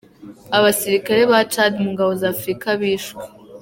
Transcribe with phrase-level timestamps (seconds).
[0.57, 3.23] Abasirikare ba Tchad mu ngabo z’Afurika bishwe.